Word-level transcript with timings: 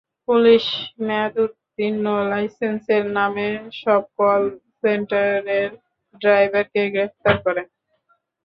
Police 0.27 0.65
মেয়াদোত্তীর্ণ 0.99 2.05
লাইসেন্সের 2.31 3.03
নামে 3.17 3.47
সব 3.81 4.01
কল 4.17 4.41
সেন্টারের 4.79 5.69
ড্রাইভারকে 6.21 6.81
গ্রেফতার 6.93 7.35
করে। 7.45 7.63